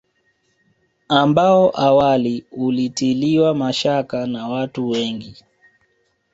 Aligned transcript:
Ambao 1.09 1.69
awali 1.79 2.43
ulitiliwa 2.51 3.53
mashaka 3.55 4.27
na 4.27 4.47
watu 4.47 4.89
wengi 4.89 5.43